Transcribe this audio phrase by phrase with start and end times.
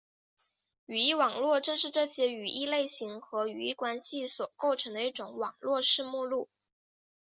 [0.87, 6.49] 语义网络正是这些语义类型和语义关系所构成的一种网络式目录。